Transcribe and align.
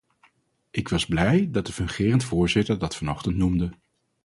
Ik 0.71 0.87
was 0.89 1.05
blij 1.05 1.51
dat 1.51 1.65
de 1.65 1.73
fungerend 1.73 2.23
voorzitter 2.23 2.79
dat 2.79 2.95
vanochtend 2.95 3.35
noemde. 3.35 3.73